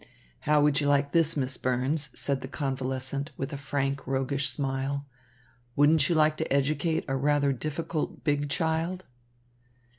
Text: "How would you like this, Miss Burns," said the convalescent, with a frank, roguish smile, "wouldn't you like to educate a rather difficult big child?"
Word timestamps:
"How 0.49 0.63
would 0.63 0.81
you 0.81 0.87
like 0.87 1.11
this, 1.11 1.37
Miss 1.37 1.57
Burns," 1.57 2.09
said 2.19 2.41
the 2.41 2.47
convalescent, 2.47 3.29
with 3.37 3.53
a 3.53 3.55
frank, 3.57 4.07
roguish 4.07 4.49
smile, 4.49 5.05
"wouldn't 5.75 6.09
you 6.09 6.15
like 6.15 6.37
to 6.37 6.51
educate 6.51 7.05
a 7.07 7.15
rather 7.15 7.53
difficult 7.53 8.23
big 8.23 8.49
child?" 8.49 9.03